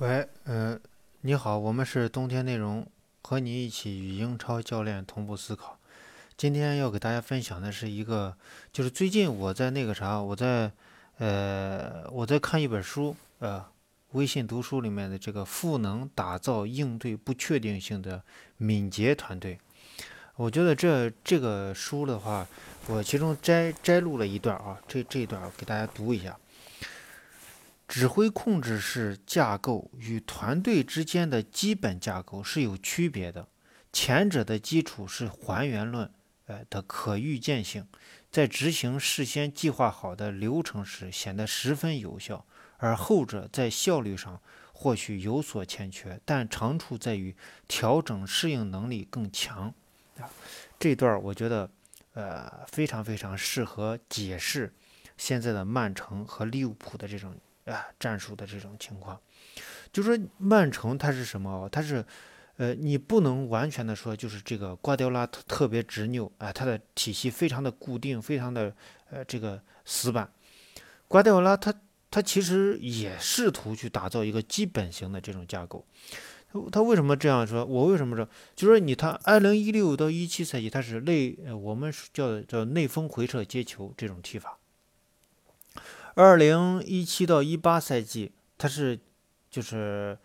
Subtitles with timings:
[0.00, 0.80] 喂，呃，
[1.20, 2.86] 你好，我们是冬天内容，
[3.20, 5.78] 和你一起与英超教练同步思考。
[6.38, 8.34] 今天要给大家分享的是一个，
[8.72, 10.72] 就是最近我在那个啥，我在，
[11.18, 13.62] 呃，我在看一本书，呃，
[14.12, 18.22] 微信读书里面的这个赋能打造应对不确定性的
[18.56, 19.58] 敏捷团队。
[20.36, 22.48] 我觉得这这个书的话，
[22.86, 26.38] 我其中摘摘录了一段啊，这这一段给大家读一下。
[27.90, 33.48] 指挥控制式架构与团队之间的基本架构是有区别的。
[33.92, 36.08] 前者的基础是还原论，
[36.46, 37.84] 呃的可预见性，
[38.30, 42.44] 在执行事先计划好的流程时显得十分有效；
[42.76, 44.40] 而后者在效率上
[44.72, 47.34] 或许有所欠缺，但长处在于
[47.66, 49.74] 调整适应能力更强。
[50.20, 50.30] 啊，
[50.78, 51.68] 这段我觉得，
[52.12, 54.72] 呃，非常非常适合解释
[55.16, 57.34] 现在的曼城和利物浦的这种。
[57.70, 59.18] 啊，战术的这种情况，
[59.92, 61.68] 就说曼城它是什么？
[61.70, 62.04] 它是，
[62.56, 68.74] 呃，你不能完全的说就是这个瓜迪奥拉特特别执拗啊，他的体系非常的固定，非常的
[69.10, 70.30] 呃这个死板。
[71.08, 71.74] 瓜迪奥拉他
[72.10, 75.86] 他其实也试图去打造一个基本型的这种架构。
[76.72, 77.64] 他为什么这样说？
[77.64, 78.28] 我为什么说？
[78.56, 84.58] 就说你他二零一六到一七赛季他是内我们叫叫内锋回撤接球这种踢法。
[86.14, 88.98] 二零一七到一八赛季，他是
[89.50, 90.18] 就是，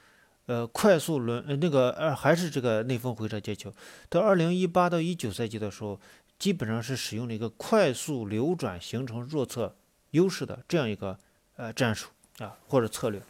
[0.46, 3.74] 呃，快速轮呃那个呃还是这个内锋回撤接球。
[4.10, 6.00] 到二零一八到一九赛季的时候，
[6.38, 9.76] 基本上是使用了一个快速流转形成弱侧
[10.12, 11.18] 优势的这样一个
[11.56, 13.22] 呃战术啊或者策略。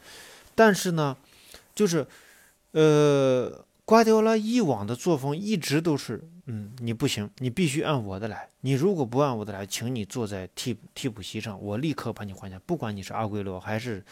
[0.56, 1.16] 但是呢，
[1.74, 2.06] 就是
[2.72, 3.66] 呃。
[3.86, 8.50] 瓜迪奥拉以往的作风一直都是，嗯，你不行，你必须按我的来。
[8.62, 12.60] 你如果不按我的来，请你坐在替替补席上，我立刻把你换下。
[12.66, 14.04] 不管你是阿圭罗还是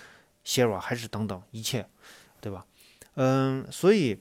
[0.43, 1.87] 谢尔瓦还是等等一切，
[2.39, 2.67] 对吧？
[3.15, 4.19] 嗯，所以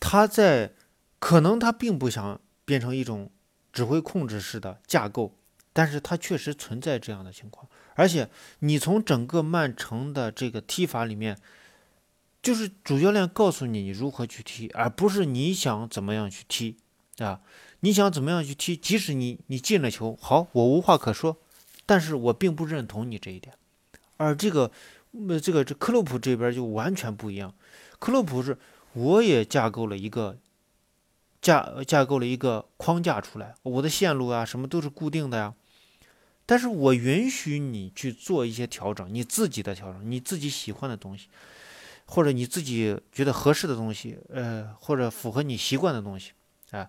[0.00, 0.72] 他在
[1.18, 3.30] 可能他并不想变成一种
[3.70, 5.36] 指挥控制式的架构，
[5.74, 7.68] 但是他确实存在这样的情况。
[7.94, 11.36] 而且你从整个曼城的这个踢法里面。
[12.44, 16.76] 就是主教练告诉你你如何去踢，而不是你想怎么样去踢，
[17.16, 17.40] 啊，
[17.80, 21.38] 你想怎么样去踢，即使你你进了球，好，我无话可说，
[21.86, 23.56] 但是我并不认同你这一点。
[24.18, 24.70] 而这个，
[25.26, 27.54] 呃，这个这克洛普这边就完全不一样，
[27.98, 28.58] 克洛普是
[28.92, 30.36] 我也架构了一个
[31.40, 35.54] 架架构了一个框架出来，我的线路啊什么都是固定的呀，
[36.44, 41.28] 但是我允许你去做一些调整，你自己的调整，你自己喜欢的东西。
[42.06, 46.32] 或者你自己觉得合适的东西，呃，或者符合你习惯的东西，
[46.70, 46.88] 啊，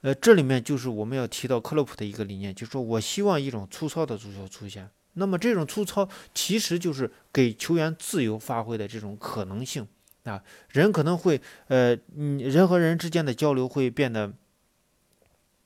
[0.00, 4.88] 呃，这里面就是我们要提到克洛普的一个理念，就是说我希望一种粗糙的足球出现。
[5.14, 9.86] 那么这种粗糙其实就是给球员自由发挥的这种可能性
[10.24, 10.42] 啊。
[10.70, 14.32] 人可能会，呃，你，人和人之间的交流会变得，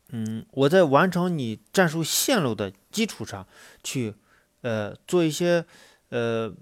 [0.09, 3.47] 嗯，我在完成你战术线路的基础上
[3.85, 4.15] 去，
[4.63, 5.65] 呃，做一些，
[6.09, 6.53] 呃，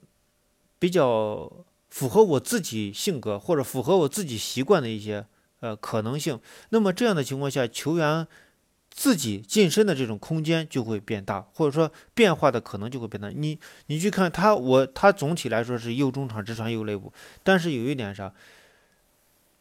[0.78, 1.50] 比较。
[1.90, 5.26] 符合我自己性格或者符合我自己习惯的一些
[5.60, 6.40] 呃可能性，
[6.70, 8.26] 那么这样的情况下，球员
[8.88, 13.28] 自己晋升的这种空间就会变大，或者说变化的可能就会变大。
[13.28, 17.12] 你你去看他，我他总体来说是右中场直传右肋部，
[17.42, 18.32] 但是有一点啥？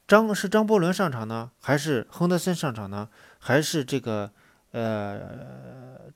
[0.07, 3.09] 张是张伯伦上场呢，还是亨德森上场呢？
[3.37, 4.31] 还是这个
[4.71, 5.19] 呃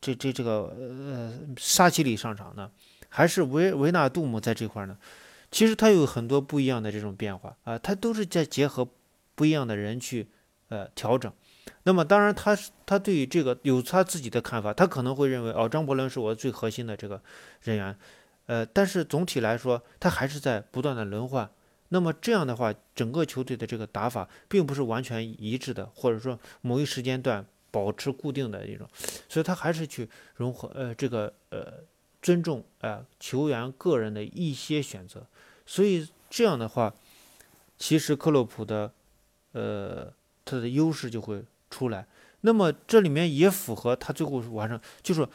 [0.02, 2.72] 这这这个呃沙奇里上场呢？
[3.09, 4.97] 还是维维纳杜姆在这块呢？
[5.53, 8.90] 其实它有很多不一样的这种变化啊，它都是在结合
[9.36, 10.28] 不一样的人去
[10.69, 11.31] 呃调整。
[11.84, 17.22] 那么当然，他他对于这个有他自己的看法，他可能会认为哦，张伯伦是我最核心的这个
[17.62, 17.96] 人员，
[18.47, 21.47] 呃，但是总体来说，他还是在不断的轮换。
[21.90, 28.90] 那么这样的话，整个球队的这个打法并不是完全一致的，或者说某一时间段保持固定的一种，
[29.30, 31.84] 所以他还是去融合呃这个呃。
[32.23, 35.28] 尊重啊球员个人的一些选择，
[35.66, 36.96] 所以这样的话，
[37.78, 38.93] 其实克洛普的
[39.52, 40.11] 呃
[40.46, 42.08] 他的优势就会出来。
[42.41, 45.28] 那么这里面也符合他最后完成，就是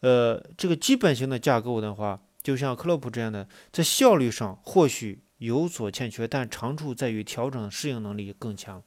[0.00, 8.80] 呃这个基本型的架构的话，就像克洛普这样的，在效率上或许有所欠缺，但长处在于调整适应能力更强。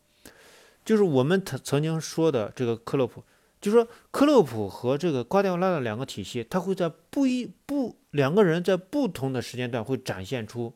[0.85, 3.23] 就是我们曾曾经说的这个克洛普。
[3.61, 10.73] 就说，克洛普和这个瓜迪奥拉的两个体系，他会在不一不两个人在不同的时间段会展现出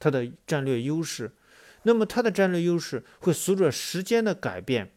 [0.00, 1.30] 他的战略优势。
[1.84, 4.90] 那么他的战略优势会随着时间的改变，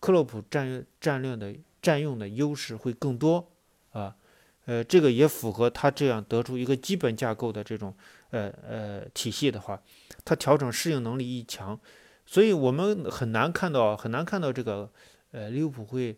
[0.00, 3.48] 克洛普战战略的占用的优势会更多
[3.92, 4.16] 啊。
[4.64, 7.94] 呃，这个也符合他这样得出一个基本架构的这种
[8.30, 9.80] 呃呃体系的话，
[10.24, 11.78] 他调整适应能力一强，
[12.26, 14.90] 所以我们很难看到很难看到这个
[15.32, 16.16] 呃利物浦会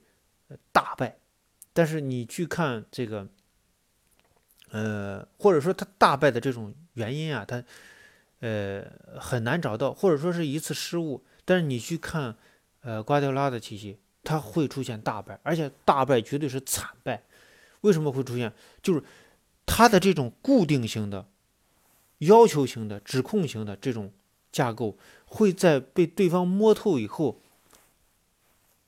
[0.72, 1.18] 大败。
[1.72, 3.28] 但是你去看这个，
[4.70, 7.62] 呃，或者说他大败的这种原因啊，他
[8.40, 8.84] 呃
[9.18, 11.24] 很难找到，或者说是一次失误。
[11.44, 12.36] 但是你去看
[12.82, 17.24] 呃瓜迪奥拉的体系，他会出现大败，而且大败绝对是惨败。
[17.82, 18.52] 为什么会出现？
[18.82, 19.02] 就是
[19.66, 21.26] 他的这种固定性的。
[22.18, 24.10] 要求型的、指控型的这种
[24.50, 24.96] 架构，
[25.26, 27.42] 会在被对方摸透以后，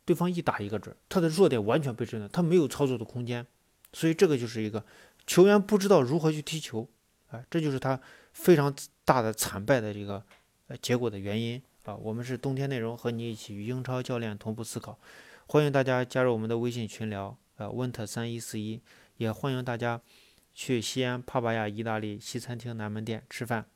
[0.07, 3.47] 对方一打一个准，他的弱点完全被针对，他没有操作的空间，
[3.93, 4.83] 所以这个就是一个
[5.27, 6.89] 球员不知道如何去踢球，
[7.29, 8.01] 啊，这就是他
[8.33, 8.75] 非常
[9.05, 10.25] 大的惨败的这个
[10.69, 11.95] 呃结果的原因啊。
[11.95, 14.99] 我们是冬天内容和你一起与英超教练同步思考，
[15.47, 18.81] 欢迎大家加入我们的微信群聊，呃，温特三一四一，
[19.19, 20.01] 也欢迎大家。
[20.59, 23.67] 去西安帕巴亚意大利西餐厅南门店吃饭。